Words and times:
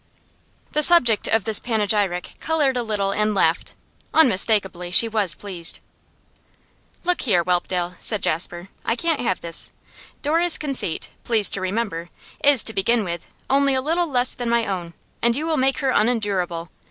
The 0.71 0.81
subject 0.81 1.27
of 1.27 1.43
this 1.43 1.59
panegyric 1.59 2.33
coloured 2.39 2.75
a 2.75 2.81
little 2.81 3.11
and 3.11 3.35
laughed. 3.35 3.75
Unmistakably 4.15 4.89
she 4.89 5.07
was 5.07 5.35
pleased. 5.35 5.77
'Look 7.03 7.21
here, 7.21 7.43
Whelpdale,' 7.43 7.93
said 7.99 8.23
Jasper, 8.23 8.69
'I 8.83 8.95
can't 8.95 9.21
have 9.21 9.41
this; 9.41 9.69
Dora's 10.23 10.57
conceit, 10.57 11.11
please 11.23 11.51
to 11.51 11.61
remember, 11.61 12.09
is, 12.43 12.63
to 12.63 12.73
begin 12.73 13.03
with, 13.03 13.27
only 13.47 13.75
a 13.75 13.79
little 13.79 14.07
less 14.07 14.33
than 14.33 14.49
my 14.49 14.65
own, 14.65 14.95
and 15.21 15.35
you 15.35 15.45
will 15.45 15.57
make 15.57 15.77
her 15.81 15.91
unendurable. 15.91 16.71